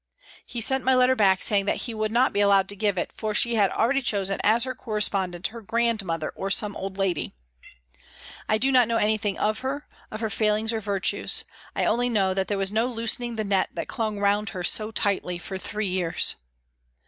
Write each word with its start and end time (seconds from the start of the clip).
He 0.47 0.61
sent 0.61 0.83
my 0.83 0.95
letter 0.95 1.15
back, 1.15 1.43
say 1.43 1.59
ing 1.59 1.67
that 1.67 1.83
he 1.85 1.93
would 1.93 2.11
not 2.11 2.33
be 2.33 2.39
allowed 2.39 2.67
to 2.69 2.75
give 2.75 2.97
it, 2.97 3.13
for 3.15 3.35
she 3.35 3.51
332 3.51 4.09
PRISONS 4.09 4.29
AND 4.31 4.41
PRISONERS 4.41 4.41
had 4.41 4.41
already 4.41 4.41
chosen 4.41 4.41
as 4.43 4.63
her 4.63 4.83
correspondent 4.83 5.47
her 5.53 5.61
grand 5.61 6.03
mother 6.03 6.31
or 6.35 6.49
some 6.49 6.75
old 6.75 6.97
lady. 6.97 7.35
I 8.49 8.57
do 8.57 8.71
not 8.71 8.87
know 8.87 8.97
anything 8.97 9.37
of 9.37 9.59
her, 9.59 9.85
of 10.09 10.21
her 10.21 10.31
failings 10.31 10.73
or 10.73 10.79
virtues; 10.79 11.45
I 11.75 11.85
only 11.85 12.09
know 12.09 12.33
that 12.33 12.47
there 12.47 12.57
was 12.57 12.71
no 12.71 12.87
loosening 12.87 13.35
the 13.35 13.43
net 13.43 13.69
that 13.75 13.87
clung 13.87 14.17
round 14.19 14.49
her 14.49 14.63
so 14.63 14.89
tightly 14.89 15.37
for 15.37 15.59
three 15.59 15.85
years. 15.89 16.35